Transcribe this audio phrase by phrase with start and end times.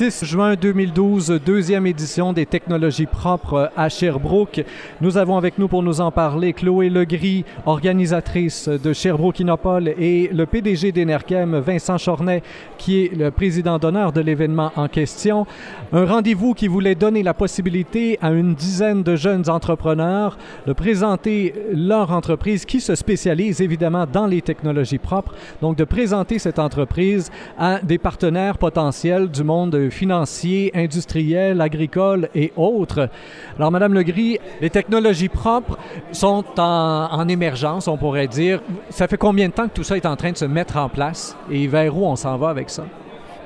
[0.00, 4.64] 6 juin 2012, deuxième édition des technologies propres à Sherbrooke.
[5.02, 10.30] Nous avons avec nous pour nous en parler Chloé Legris, organisatrice de Sherbrooke Innopol, et
[10.32, 12.42] le PDG d'Enerchem, Vincent Chornet,
[12.78, 15.46] qui est le président d'honneur de l'événement en question.
[15.92, 21.52] Un rendez-vous qui voulait donner la possibilité à une dizaine de jeunes entrepreneurs de présenter
[21.74, 27.30] leur entreprise qui se spécialise évidemment dans les technologies propres, donc de présenter cette entreprise
[27.58, 33.08] à des partenaires potentiels du monde financier, industriel, agricole et autres.
[33.56, 35.78] Alors, Madame Legris, les technologies propres
[36.12, 38.60] sont en, en émergence, on pourrait dire.
[38.90, 40.88] Ça fait combien de temps que tout ça est en train de se mettre en
[40.88, 42.84] place et vers où on s'en va avec ça?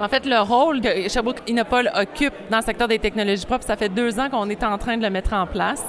[0.01, 3.77] En fait, le rôle que Sherbrooke Innopol occupe dans le secteur des technologies propres, ça
[3.77, 5.85] fait deux ans qu'on est en train de le mettre en place.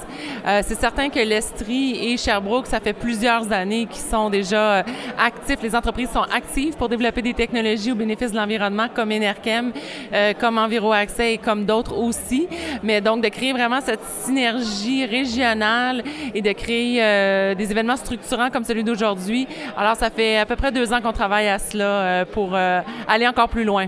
[0.46, 4.84] Euh, c'est certain que l'Estrie et Sherbrooke, ça fait plusieurs années qu'ils sont déjà euh,
[5.18, 5.62] actifs.
[5.63, 9.72] Les entreprises sont actives pour développer des technologies au bénéfice de l'environnement, comme Enerchem,
[10.13, 12.48] euh, comme Enviro Accès et comme d'autres aussi.
[12.84, 18.49] Mais donc, de créer vraiment cette synergie régionale et de créer euh, des événements structurants
[18.49, 19.48] comme celui d'aujourd'hui.
[19.76, 22.82] Alors, ça fait à peu près deux ans qu'on travaille à cela euh, pour euh,
[23.07, 23.88] aller encore plus loin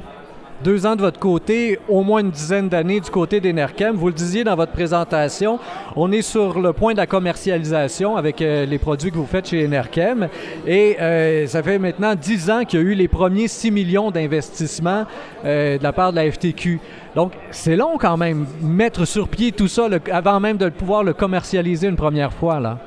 [0.63, 3.95] deux ans de votre côté, au moins une dizaine d'années du côté d'Enerchem.
[3.95, 5.59] Vous le disiez dans votre présentation,
[5.95, 9.49] on est sur le point de la commercialisation avec euh, les produits que vous faites
[9.49, 10.29] chez Enerchem.
[10.65, 14.11] Et euh, ça fait maintenant dix ans qu'il y a eu les premiers 6 millions
[14.11, 15.05] d'investissements
[15.45, 16.79] euh, de la part de la FTQ.
[17.15, 21.13] Donc, c'est long quand même, mettre sur pied tout ça avant même de pouvoir le
[21.13, 22.77] commercialiser une première fois, là.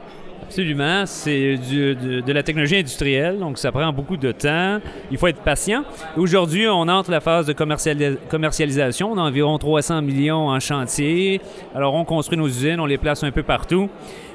[0.51, 1.07] Absolument.
[1.07, 4.81] C'est de, la technologie industrielle, donc ça prend beaucoup de temps.
[5.09, 5.85] Il faut être patient.
[6.17, 9.13] Aujourd'hui, on entre la phase de commercialis commercialisation.
[9.13, 11.41] On a environ 300 millions en chantier.
[11.73, 13.89] Alors, on construit nos usines, on les place un peu partout.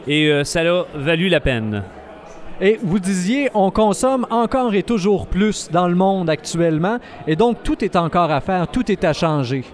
[0.07, 1.83] Et euh, ça a valu la peine.
[2.61, 7.61] Et vous disiez, on consomme encore et toujours plus dans le monde actuellement, et donc
[7.61, 9.65] tout est encore à faire, tout est à changer.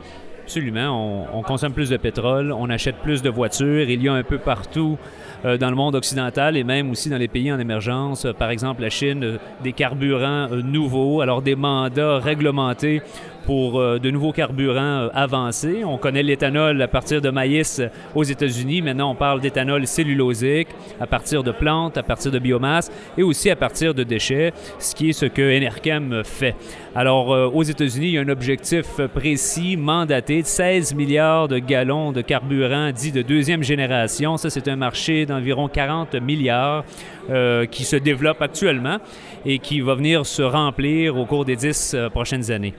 [0.52, 0.90] Absolument.
[1.34, 3.90] On, on consomme plus de pétrole, on achète plus de voitures.
[3.90, 4.98] Il y a un peu partout
[5.46, 8.26] euh, dans le monde occidental et même aussi dans les pays en émergence.
[8.26, 13.02] Euh, par exemple, la Chine, euh, des carburants nouveaux, alors des mandats réglementés
[13.46, 15.84] pour euh, de nouveaux carburants euh, avancés.
[15.86, 18.82] On connaît l'éthanol à partir de maïs euh, aux États-Unis.
[18.82, 20.70] Maintenant, on parle d'éthanol cellulosique
[21.00, 24.96] à partir de plantes, à partir de biomasse et aussi à partir de déchets, ce
[24.96, 26.56] qui est ce que Enerchem fait.
[26.96, 32.12] Alors, aux États-Unis, il y a un objectif précis, mandaté, de 16 milliards de gallons
[32.12, 34.38] de carburant dit de deuxième génération.
[34.38, 36.84] Ça, c'est un marché d'environ 40 milliards
[37.30, 38.98] euh, qui se développe actuellement
[39.46, 42.74] et qui va venir se remplir au cours des 10 euh, prochaines années.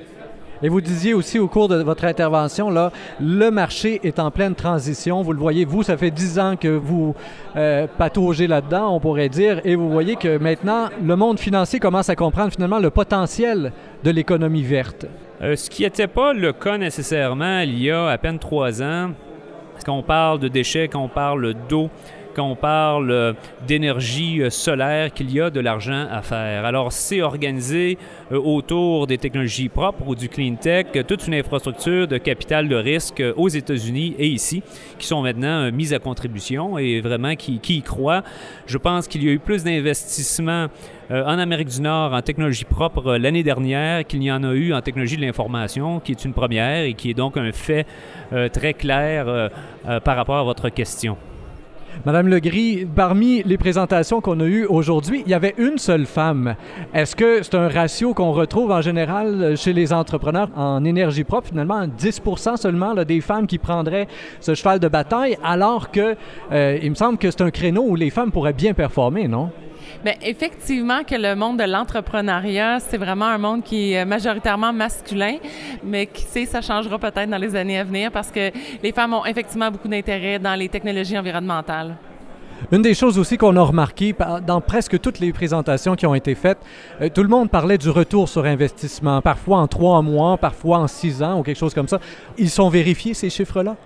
[0.63, 4.55] Et vous disiez aussi au cours de votre intervention, là, le marché est en pleine
[4.55, 5.23] transition.
[5.23, 7.15] Vous le voyez, vous, ça fait dix ans que vous
[7.57, 12.09] euh, pataugez là-dedans, on pourrait dire, et vous voyez que maintenant, le monde financier commence
[12.09, 13.73] à comprendre finalement le potentiel
[14.05, 15.07] de l'économie verte.
[15.43, 19.11] Euh, ce qui n'était pas le cas nécessairement il y a à peine trois ans,
[19.85, 21.91] quand on parle de déchets, quand on parle d'eau,
[22.35, 23.33] quand on parle euh,
[23.67, 26.65] d'énergie euh, solaire qu'il y a de l'argent à faire.
[26.65, 27.99] Alors, c'est organisé
[28.31, 32.77] euh, autour des technologies propres ou du clean tech, toute une infrastructure de capital de
[32.77, 34.63] risque aux États-Unis et ici,
[34.99, 38.23] qui sont maintenant mises à contribution et vraiment qui, y croient.
[38.67, 40.69] Je pense qu'il y a eu plus d'investissements
[41.11, 44.81] en Amérique du Nord en technologie propre l'année dernière qu'il y en a eu en
[44.81, 47.87] technologie de l'information, qui est une première et qui est donc un fait
[48.53, 49.51] très clair
[50.05, 51.17] par rapport à votre question.
[52.05, 56.57] Madame Legris, parmi les présentations qu'on a eues aujourd'hui, il y avait une seule femme.
[56.93, 61.49] Est-ce que c'est un ratio qu'on retrouve en général chez les entrepreneurs en énergie propre,
[61.49, 64.09] finalement 10% seulement des femmes qui prendraient
[64.41, 66.17] ce cheval de bataille, alors que
[66.51, 69.51] euh, il me semble que c'est un créneau où les femmes pourraient bien performer, non?
[70.05, 75.37] Bien, effectivement que le monde de l'entrepreneuriat, c'est vraiment un monde qui est majoritairement masculin,
[75.85, 78.51] mais qui sait, ça changera peut-être dans les années à venir parce que
[78.83, 81.97] les femmes ont effectivement beaucoup d'intérêt dans les technologies environnementales.
[82.71, 84.15] Une des choses aussi qu'on a remarqué
[84.47, 86.59] dans presque toutes les présentations qui ont été faites,
[87.01, 90.87] euh, tout le monde parlait du retour sur investissement, parfois en trois mois, parfois en
[90.87, 91.99] six ans ou quelque chose comme ça.
[92.39, 93.77] Ils sont vérifiés, ces chiffres-là?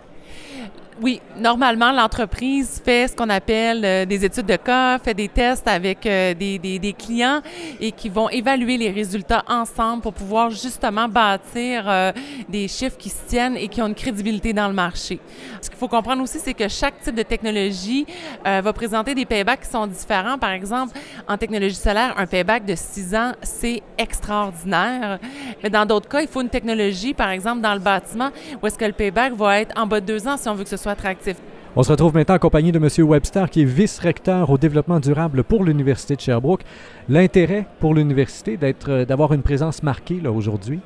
[1.02, 5.68] Oui, normalement, l'entreprise fait ce qu'on appelle euh, des études de cas, fait des tests
[5.68, 7.42] avec euh, des, des, clients
[7.78, 12.12] et qui vont évaluer les résultats ensemble pour pouvoir justement bâtir euh,
[12.48, 15.20] des chiffres qui se tiennent et qui ont une crédibilité dans le marché.
[15.60, 18.06] Ce qu'il faut comprendre aussi, c'est que chaque type de technologie
[18.44, 20.38] va présenter des paybacks qui sont différents.
[20.38, 20.96] Par exemple,
[21.26, 25.18] en technologie solaire, un payback de six ans, c'est extraordinaire.
[25.62, 28.30] Mais dans d'autres cas, il faut une technologie, par exemple, dans le bâtiment,
[28.62, 30.64] où est-ce que le payback va être en bas de deux ans si on veut
[30.64, 31.36] que ce soit attractif.
[31.78, 33.06] On se retrouve maintenant en compagnie de M.
[33.06, 36.62] Webster, qui est vice-recteur au développement durable pour l'Université de Sherbrooke.
[37.08, 40.80] L'intérêt pour l'université d'être, d'avoir une présence marquée là, aujourd'hui?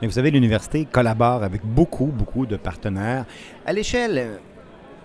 [0.00, 3.26] Mais vous savez, l'université collabore avec beaucoup, beaucoup de partenaires
[3.66, 4.40] à l'échelle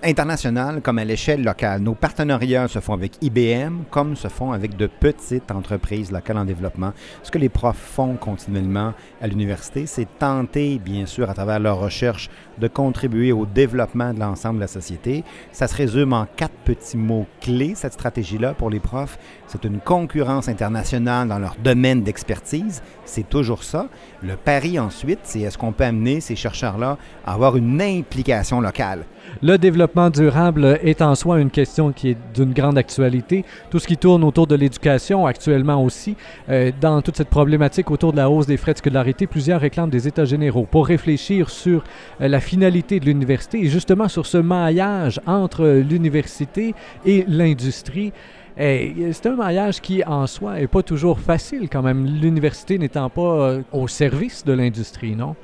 [0.03, 1.81] internationale comme à l'échelle locale.
[1.81, 6.45] Nos partenariats se font avec IBM comme se font avec de petites entreprises locales en
[6.45, 6.93] développement.
[7.23, 11.79] Ce que les profs font continuellement à l'université, c'est tenter, bien sûr, à travers leurs
[11.79, 12.29] recherches,
[12.59, 15.23] de contribuer au développement de l'ensemble de la société.
[15.51, 19.17] Ça se résume en quatre petits mots clés, cette stratégie-là pour les profs.
[19.47, 22.81] C'est une concurrence internationale dans leur domaine d'expertise.
[23.05, 23.87] C'est toujours ça.
[24.21, 29.05] Le pari ensuite, c'est est-ce qu'on peut amener ces chercheurs-là à avoir une implication locale?
[29.41, 33.45] Le développement durable est en soi une question qui est d'une grande actualité.
[33.69, 36.15] Tout ce qui tourne autour de l'éducation actuellement aussi,
[36.49, 39.89] euh, dans toute cette problématique autour de la hausse des frais de scolarité, plusieurs réclament
[39.89, 41.83] des États généraux pour réfléchir sur
[42.21, 46.73] euh, la finalité de l'université et justement sur ce maillage entre l'université
[47.05, 48.13] et l'industrie.
[48.57, 53.21] C'est un maillage qui, en soi, n'est pas toujours facile quand même, l'université n'étant pas
[53.21, 55.35] euh, au service de l'industrie, non?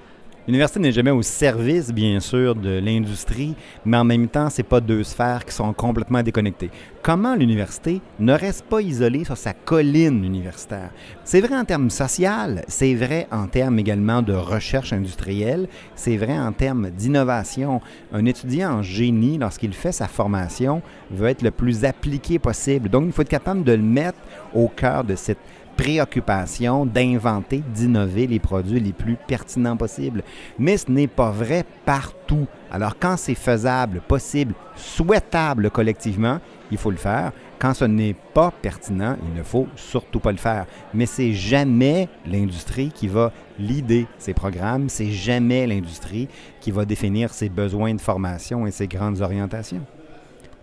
[0.45, 3.55] L'université n'est jamais au service, bien sûr, de l'industrie,
[3.85, 6.69] mais en même temps, ce pas deux sphères qui sont complètement déconnectées.
[7.01, 10.89] Comment l'université ne reste pas isolée sur sa colline universitaire?
[11.23, 16.37] C'est vrai en termes social, c'est vrai en termes également de recherche industrielle, c'est vrai
[16.37, 17.79] en termes d'innovation.
[18.11, 22.89] Un étudiant en génie, lorsqu'il fait sa formation, veut être le plus appliqué possible.
[22.89, 24.19] Donc, il faut être capable de le mettre
[24.53, 25.39] au cœur de cette
[25.75, 30.23] préoccupation d'inventer, d'innover les produits les plus pertinents possibles.
[30.59, 32.47] Mais ce n'est pas vrai partout.
[32.71, 36.39] Alors quand c'est faisable, possible, souhaitable collectivement,
[36.71, 37.31] il faut le faire.
[37.59, 40.65] Quand ce n'est pas pertinent, il ne faut surtout pas le faire.
[40.93, 46.27] Mais c'est jamais l'industrie qui va l'idée ces programmes, c'est jamais l'industrie
[46.59, 49.85] qui va définir ses besoins de formation et ses grandes orientations.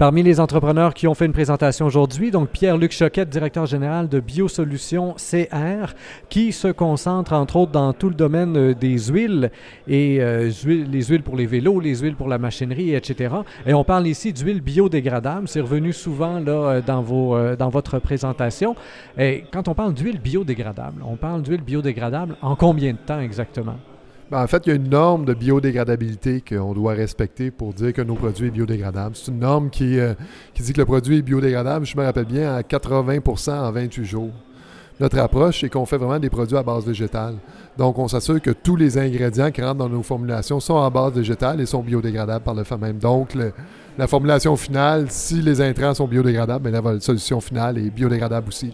[0.01, 4.19] Parmi les entrepreneurs qui ont fait une présentation aujourd'hui, donc Pierre-Luc Choquette, directeur général de
[4.19, 5.93] Biosolutions CR,
[6.31, 9.51] qui se concentre entre autres dans tout le domaine euh, des huiles
[9.87, 13.35] et euh, les huiles pour les vélos, les huiles pour la machinerie, etc.
[13.67, 15.47] Et on parle ici d'huiles biodégradables.
[15.49, 18.77] C'est revenu souvent là, euh, dans, vos, dans votre présentation.
[19.19, 23.77] Et quand on parle d'huile biodégradable, on parle d'huile biodégradable en combien de temps exactement?
[24.31, 27.93] Ben, en fait, il y a une norme de biodégradabilité qu'on doit respecter pour dire
[27.93, 29.17] que nos produits sont biodégradables.
[29.17, 30.15] C'est une norme qui, euh,
[30.57, 34.31] dit que le produit est biodégradable, je me rappelle bien, à 80% en 28 jours.
[35.01, 37.35] Notre approche, c'est qu'on fait vraiment des produits à base végétale.
[37.77, 41.15] Donc, on s'assure que tous les ingrédients qui rentrent dans nos formulations sont à base
[41.15, 42.99] végétale et sont biodégradables par le fait même.
[42.99, 43.37] Donc,
[43.99, 48.71] la formulation finale, si les intrants sont biodégradables, bien, la solution finale est biodégradable aussi.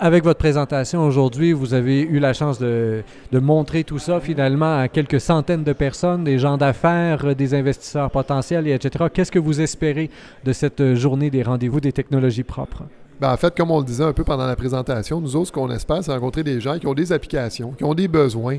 [0.00, 3.02] Avec votre présentation aujourd'hui, vous avez eu la chance de,
[3.32, 8.68] montrer tout ça finalement à quelques centaines de personnes, des gens d'affaires, des investisseurs potentiels,
[8.68, 9.06] etc.
[9.12, 10.08] Qu'est-ce que vous espérez
[10.44, 12.84] de cette journée des rendez-vous des technologies propres?
[13.20, 15.52] Ben, en fait, comme on le disait un peu pendant la présentation, nous autres, ce
[15.52, 18.58] qu'on espère, c'est rencontrer des gens qui ont des applications, qui ont des besoins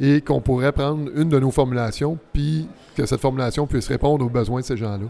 [0.00, 4.30] et qu'on pourrait prendre une de nos formulations, puis que cette formulation puisse répondre aux
[4.30, 5.08] besoins de ces gens-là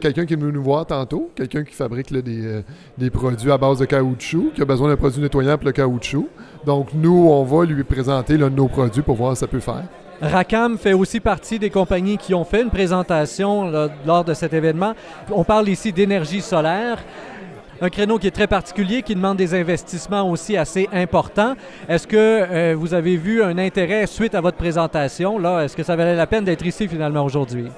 [0.00, 2.62] quelqu'un qui est venu nous voir tantôt, quelqu'un qui fabrique euh,
[2.96, 6.28] des, produits à base de caoutchouc, qui a besoin d'un produit nettoyant pour le caoutchouc.
[6.64, 9.84] Donc, nous, on va lui présenter nos produits pour voir ce que ça peut faire.
[10.20, 13.70] Racam fait aussi partie des compagnies qui ont fait une présentation
[14.04, 14.94] lors de cet événement.
[15.30, 16.98] On parle ici d'énergie solaire
[17.80, 21.54] un créneau qui est très particulier, qui demande des investissements aussi assez importants.
[21.88, 25.38] Est-ce que euh, vous avez vu un intérêt suite à votre présentation?
[25.60, 27.68] Est-ce que ça valait la peine d'être ici finalement aujourd'hui?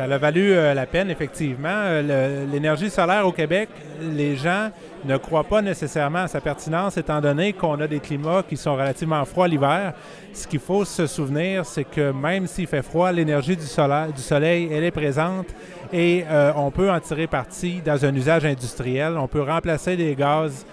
[0.00, 1.68] Ça a valu euh, la peine, effectivement.
[1.68, 3.68] Euh, l'énergie solaire au Québec,
[4.00, 4.70] les gens
[5.04, 8.72] ne croient pas nécessairement à sa pertinence, étant donné qu'on a des climats qui sont
[8.72, 9.92] relativement froids l'hiver.
[10.32, 14.70] Ce qu'il faut se souvenir, c'est que même s'il fait froid, l'énergie du, du soleil,
[14.72, 15.48] elle est présente
[15.92, 19.18] et euh, on peut en tirer parti dans un usage industriel.
[19.18, 20.64] On peut remplacer des gaz,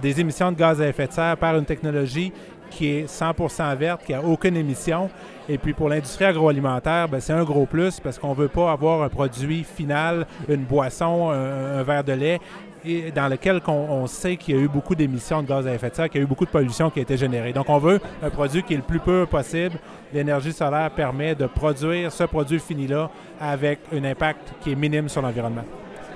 [0.00, 2.32] des émissions de gaz à effet de serre par une technologie
[2.72, 5.08] qui est 100% verte, qui n'a aucune émission.
[5.52, 8.72] Et puis pour l'industrie agroalimentaire, ben, c'est un gros plus parce qu'on ne veut pas
[8.72, 12.40] avoir un produit final, une boisson, un, verre de lait,
[12.86, 15.90] et dans lequel on, sait qu'il y a eu beaucoup d'émissions de gaz à effet
[15.90, 17.52] de serre, qu'il y a eu beaucoup de pollution qui a été générée.
[17.52, 19.76] Donc on veut un produit qui est le plus peu possible.
[20.14, 25.20] L'énergie solaire permet de produire ce produit fini-là avec un impact qui est minime sur
[25.20, 25.64] l'environnement.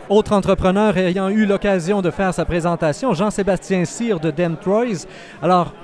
[0.08, 5.04] Autre entrepreneur ayant eu l'occasion de faire sa présentation, Jean-Sébastien Cyr de Dentroys.
[5.42, 5.74] Alors,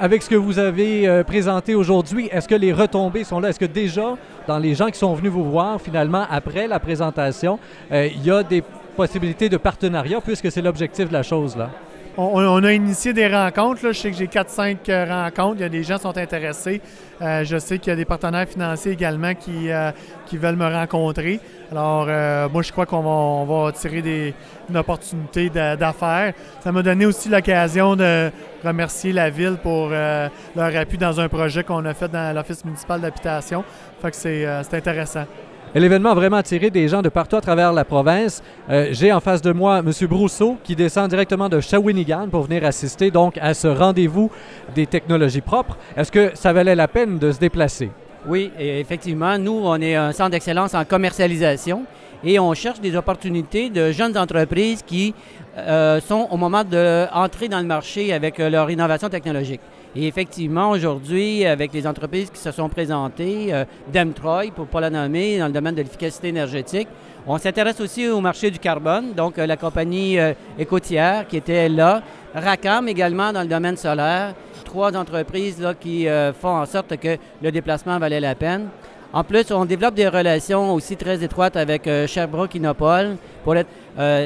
[0.00, 3.50] avec ce que vous avez euh, présenté aujourd'hui, est-ce que les retombées sont là?
[3.50, 4.16] Est-ce que déjà,
[4.48, 7.58] dans les gens qui sont venus vous voir, finalement, après la présentation,
[7.92, 8.64] euh, il y a des
[8.96, 11.68] possibilités de partenariat, puisque c'est l'objectif de la chose, là?
[12.16, 13.80] On, a initié des rencontres.
[13.82, 15.56] Je sais que j'ai 4-5 euh, rencontres.
[15.58, 16.80] Il y a des gens qui sont intéressés.
[17.22, 19.90] Euh, je sais qu'il y a des partenaires financiers également qui, euh,
[20.26, 21.40] qui veulent me rencontrer.
[21.70, 22.06] Alors,
[22.50, 24.34] moi, je crois qu'on va, tirer des,
[24.68, 26.32] une opportunité d'affaires.
[26.60, 28.30] Ça m'a donné aussi l'occasion de
[28.64, 33.00] remercier la Ville pour leur appui dans un projet qu'on a fait dans l'Office municipal
[33.00, 33.62] d'habitation.
[34.02, 35.26] Fait que c'est intéressant.
[35.74, 38.42] L'événement a vraiment attiré des gens de partout à travers la province.
[38.70, 39.92] Euh, j'ai en face de moi M.
[40.08, 44.32] Brousseau qui descend directement de Shawinigan pour venir assister donc à ce rendez-vous
[44.74, 45.78] des technologies propres.
[45.96, 47.90] Est-ce que ça valait la peine de se déplacer?
[48.26, 49.38] Oui, effectivement.
[49.38, 51.84] Nous, on est un centre d'excellence en commercialisation
[52.24, 55.14] et on cherche des opportunités de jeunes entreprises qui
[55.56, 59.60] euh, sont au moment d'entrer dans le marché avec euh, leur innovation technologique.
[59.96, 64.80] Et effectivement, aujourd'hui, avec les entreprises qui se sont présentées, euh, Demtroy, pour ne pas
[64.80, 66.88] la nommer, dans le domaine de l'efficacité énergétique,
[67.26, 71.68] on s'intéresse aussi au marché du carbone, donc euh, la compagnie euh, Écotière qui était
[71.68, 72.02] là,
[72.34, 77.52] Racam également dans le domaine solaire, trois entreprises qui euh, font en sorte que le
[77.52, 78.68] déplacement valait la peine.
[79.12, 83.54] En plus, on développe des relations aussi très étroites avec Sherbrooke Innopol pour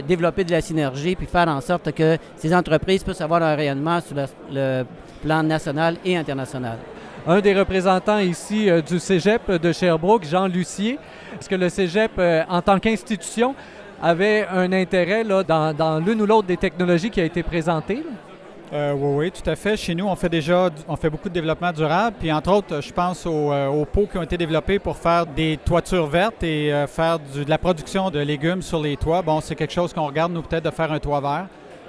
[0.07, 4.01] développer de la synergie puis faire en sorte que ces entreprises puissent avoir un rayonnement
[4.03, 4.17] sur
[4.53, 4.85] le
[5.23, 6.79] plan national et international.
[7.27, 10.99] Un des représentants ici euh, du Cégep de Sherbrooke, Jean Lucier,
[11.41, 13.55] est-ce que le Cégep, euh, en tant qu'institution,
[14.03, 18.05] avait un intérêt dans, l'une ou l'autre des technologies qui a été présentée?
[18.75, 19.77] Euh, oui, oui, tout à fait.
[19.77, 22.17] Chez nous, on fait déjà on fait beaucoup de développement durable.
[22.19, 26.07] Puis, entre autres, je pense aux, pots qui ont été développés pour faire des toitures
[26.07, 29.23] vertes et faire de la production de légumes sur les toits.
[29.23, 31.47] Bon, c'est quelque chose qu'on regarde, nous, peut-être, de faire un toit vert.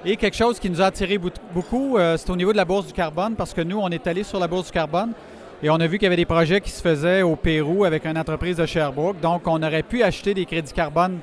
[0.07, 2.85] Et quelque chose qui nous a attiré beaucoup, euh, c'est au niveau de la bourse
[2.85, 5.13] du carbone, parce que nous, on est allé sur la bourse du carbone
[5.63, 8.05] et on a vu qu'il y avait des projets qui se faisaient au Pérou avec
[8.05, 9.19] une entreprise de Sherbrooke.
[9.19, 11.17] Donc, on aurait pu acheter des crédits carbone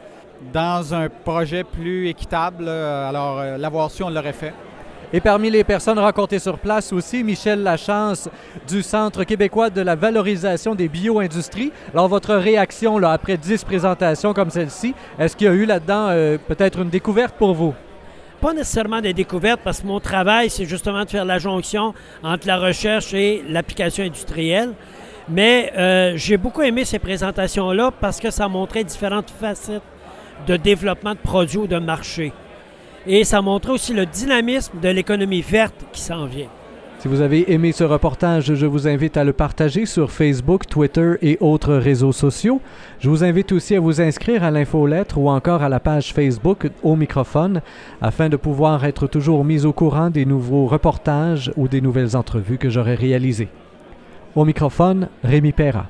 [0.52, 2.68] dans un projet plus équitable.
[2.68, 4.52] Alors, euh, l'avoir su, on l'aurait fait.
[5.14, 8.30] Et parmi les personnes rencontrées sur place aussi, Michel Lachance
[8.66, 11.70] du Centre québécois de la valorisation des bio-industries.
[11.92, 16.06] Alors, votre réaction là, après 10 présentations comme celle-ci, est-ce qu'il y a eu là-dedans
[16.08, 17.74] euh, peut-être une découverte pour vous?
[18.40, 22.48] pas nécessairement des découvertes parce que mon travail, c'est justement de faire la jonction entre
[22.48, 24.74] la recherche et l'application industrielle.
[25.28, 29.82] Mais euh, j'ai beaucoup aimé ces présentations-là parce que ça montrait différentes facettes
[30.48, 32.32] de développement de produits ou de marché.
[33.06, 36.48] Et ça montrait aussi le dynamisme de l'économie verte qui s'en vient.
[37.02, 41.14] Si vous avez aimé ce reportage, je vous invite à le partager sur Facebook, Twitter
[41.20, 42.60] et autres réseaux sociaux.
[43.00, 46.70] Je vous invite aussi à vous inscrire à l'infolettre ou encore à la page Facebook
[46.84, 47.60] au microphone
[48.00, 52.58] afin de pouvoir être toujours mis au courant des nouveaux reportages ou des nouvelles entrevues
[52.58, 53.48] que j'aurai réalisées.
[54.36, 55.88] Au microphone, Rémi Perra.